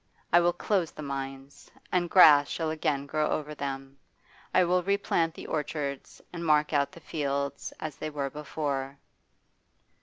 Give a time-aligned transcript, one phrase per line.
[0.33, 3.99] I will close the mines, and grass shall again grow over them;
[4.51, 8.97] I will replant the orchards and mark out the fields as they were before.